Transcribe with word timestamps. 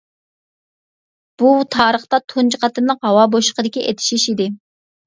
بۇ 1.41 1.53
تارىختا 1.77 2.21
تۇنجى 2.35 2.63
قېتىملىق 2.65 3.07
ھاۋا 3.09 3.31
بوشلۇقىدىكى 3.37 3.87
ئېتىشىش 3.89 4.29
ئىدى. 4.35 4.55